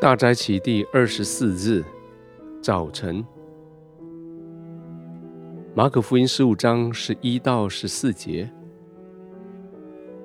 [0.00, 1.84] 大斋期第二十四日
[2.62, 3.22] 早晨，
[5.74, 8.50] 马可福音十五章十一到十四节。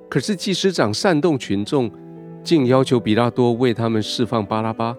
[0.08, 1.90] 可是祭司长煽动群众，
[2.42, 4.96] 竟要求比拉多为他们释放巴拉巴。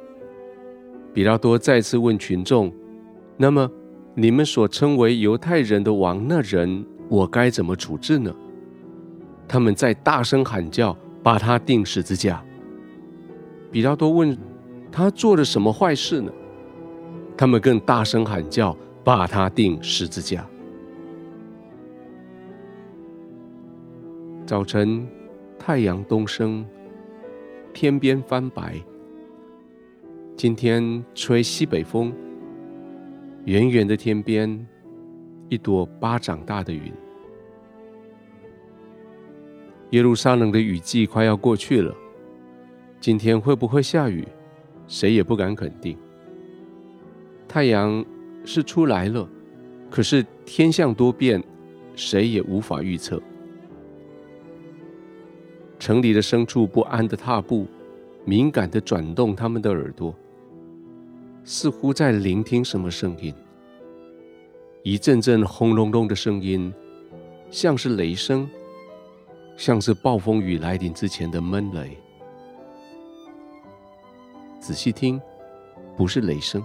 [1.12, 2.72] 比拉多再次问群众
[3.36, 3.68] ：“那么，
[4.14, 8.32] 你们所称为犹太人的王那人，我该怎么处置呢？”
[9.50, 12.46] 他们在大声喊叫，把他钉十字架。
[13.72, 14.38] 比拉多问。
[14.92, 16.32] 他做了什么坏事呢？
[17.38, 20.44] 他们更大声喊叫，把他钉十字架。
[24.46, 25.08] 早晨，
[25.60, 26.66] 太阳东升，
[27.74, 28.82] 天边翻白。
[30.36, 32.14] 今天吹西北风，
[33.46, 34.68] 远远的天边，
[35.50, 36.92] 一朵巴掌大的云。
[39.92, 41.96] 耶路撒冷的雨季快要过去了，
[43.00, 44.28] 今天会不会下雨？
[44.88, 45.98] 谁也不敢肯定。
[47.48, 48.06] 太阳
[48.44, 49.28] 是出来了，
[49.90, 51.44] 可是天象多变，
[51.96, 53.22] 谁也无法预测。
[55.80, 57.68] 城里的牲畜不安的踏步，
[58.26, 60.14] 敏感的转动他们的耳朵，
[61.44, 63.34] 似乎在聆听什么声音。
[64.84, 66.74] 一阵阵轰隆隆的声音，
[67.50, 68.50] 像是雷声，
[69.56, 71.98] 像是暴风雨来临之前的闷雷。
[74.68, 75.18] 仔细听，
[75.96, 76.62] 不是雷声，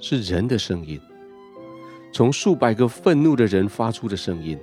[0.00, 0.98] 是人的声音，
[2.10, 4.58] 从数百个愤怒的人发出的声音。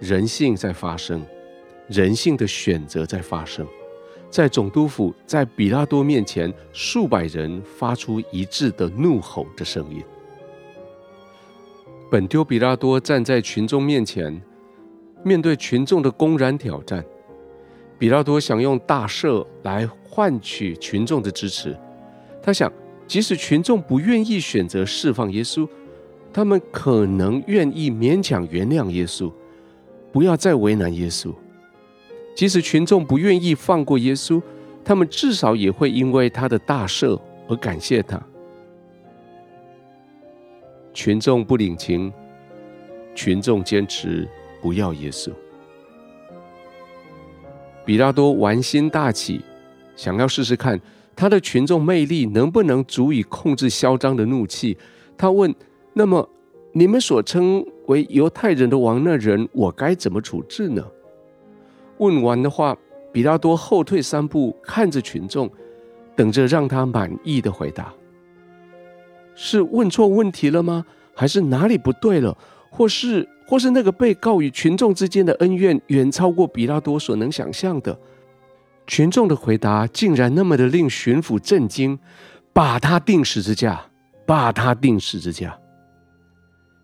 [0.00, 1.22] 人性在发声，
[1.88, 3.66] 人性的选择在发声。
[4.30, 10.02] 在总督府，在比拉多面前，数百人发出一致的怒吼的声音。
[12.10, 14.40] 本丢比拉多站在群众面前，
[15.22, 17.04] 面对群众的公然挑战。
[17.98, 21.74] 比拉多想用大赦来换取群众的支持。
[22.42, 22.70] 他想，
[23.06, 25.66] 即使群众不愿意选择释放耶稣，
[26.30, 29.32] 他们可能愿意勉强原谅耶稣，
[30.12, 31.34] 不要再为难耶稣。
[32.34, 34.42] 即使群众不愿意放过耶稣，
[34.84, 37.18] 他们至少也会因为他的大赦
[37.48, 38.20] 而感谢他。
[40.92, 42.12] 群众不领情，
[43.14, 44.28] 群众坚持
[44.60, 45.30] 不要耶稣。
[47.86, 49.40] 比拉多玩心大起，
[50.02, 50.80] 想要试试看
[51.14, 54.76] 他的群众魅力能不能足以控制嚣张的怒气。
[55.16, 55.54] 他问
[55.94, 56.28] ：“那么，
[56.72, 60.84] 你们所称为犹太人的王那人，我该怎么处置呢？”
[61.98, 62.76] 问完的话，
[63.12, 65.48] 比拉多后退三步，看着群众，
[66.16, 67.94] 等着让他满意的回答。
[69.36, 70.84] 是问错问题了吗？
[71.14, 72.36] 还是哪里不对了？
[72.70, 73.28] 或是？
[73.46, 77.96] 或是那个被告与群众之间的恩怨远超过比拉多所能想象的，
[78.86, 81.98] 群众的回答竟然那么的令巡抚震惊，
[82.52, 83.80] 把他钉十字架，
[84.26, 85.58] 把他钉十字架。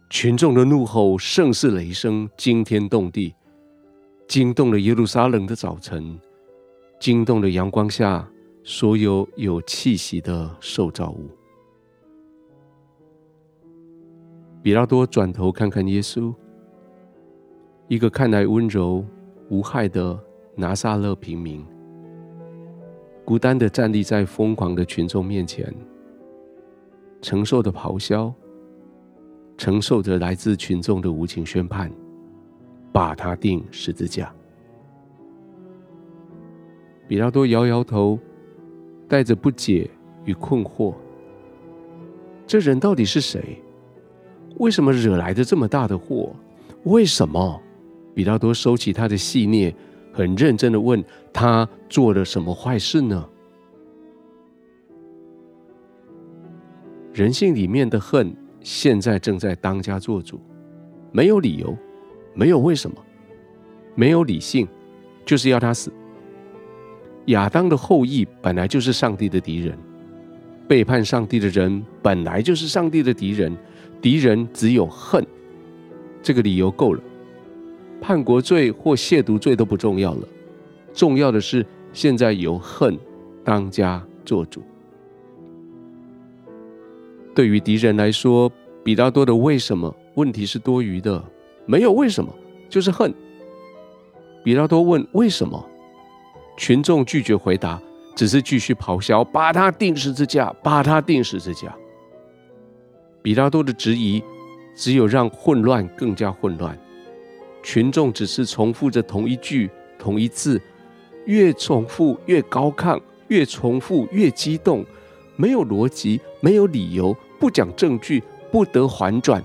[0.08, 3.34] 群众的怒吼胜似雷声，惊天动地，
[4.26, 6.18] 惊动了耶路撒冷的早晨，
[6.98, 8.26] 惊动了阳光下
[8.64, 11.28] 所有有气息的受造物。
[14.62, 16.34] 比拉多转头看看耶稣。
[17.86, 19.02] 一个看来温柔
[19.48, 20.18] 无害的
[20.54, 21.64] 拿撒勒平民，
[23.28, 25.70] 孤单的站立在疯狂的群众面前，
[27.20, 28.32] 承受着咆哮，
[29.58, 31.92] 承受着来自群众的无情宣判，
[32.90, 34.34] 把他钉十字架。
[37.06, 38.18] 比拉多摇摇头，
[39.06, 39.90] 带着不解
[40.24, 40.94] 与困惑：
[42.46, 43.62] 这人到底是谁？
[44.56, 46.34] 为什么惹来的这么大的祸？
[46.84, 47.60] 为什么？
[48.14, 49.74] 比拉多收起他的戏谑，
[50.18, 51.02] 很认真的问
[51.32, 53.24] 他做了什么坏事呢？
[57.14, 60.40] 人性里面的恨，现在正在当家做主，
[61.12, 61.72] 没有理由，
[62.34, 62.96] 没有为什么，
[63.94, 64.66] 没有理性，
[65.24, 65.92] 就是要他死。
[67.26, 69.78] 亚当的后裔本来就是上帝的敌人，
[70.66, 73.56] 背叛上帝的人本来就是上帝的敌人，
[74.02, 75.24] 敌人只有恨，
[76.20, 77.00] 这个理由够了。
[78.00, 80.28] 叛国罪或亵渎罪都不重要了，
[80.92, 82.98] 重要的是现在由恨
[83.44, 84.62] 当家做主。
[87.34, 88.50] 对于敌人来说，
[88.82, 91.22] 比拉多的为什么问题是多余的，
[91.66, 92.32] 没有为什么，
[92.68, 93.12] 就是恨。
[94.42, 95.64] 比拉多问为什么，
[96.56, 97.80] 群众拒绝回答，
[98.16, 101.76] 只是继续咆哮，把他钉十字架，把他钉十字架。
[103.22, 104.22] 比拉多的质疑，
[104.74, 106.76] 只有让混乱更加混乱。
[107.68, 109.68] 群众只是重复着同一句、
[109.98, 110.58] 同一字，
[111.26, 114.82] 越重复越高亢，越重复越激动，
[115.36, 119.44] 没有逻辑，没有理由，不讲证据，不得缓转。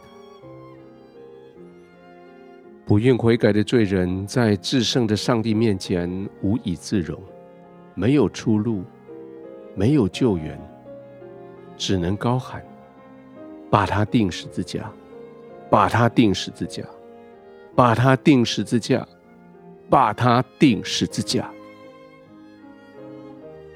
[2.86, 6.10] 不愿悔改的罪人，在至圣的上帝面前
[6.42, 7.22] 无以自容，
[7.94, 8.84] 没有出路，
[9.76, 10.58] 没有救援，
[11.76, 12.66] 只能高喊
[13.70, 14.90] ：“把他钉十字架，
[15.70, 16.86] 把他钉十字架，
[17.76, 19.08] 把他钉十字架，
[19.90, 21.50] 把他钉十字架。”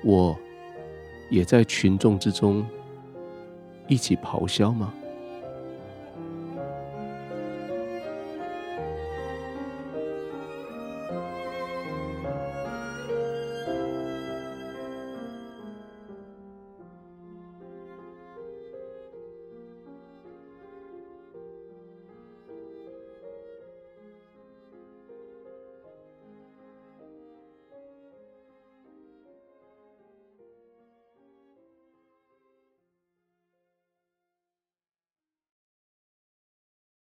[0.03, 0.37] 我
[1.29, 2.65] 也在群众之中
[3.87, 4.93] 一起咆哮吗？